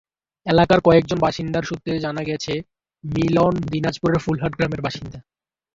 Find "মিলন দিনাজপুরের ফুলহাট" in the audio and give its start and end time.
3.03-4.53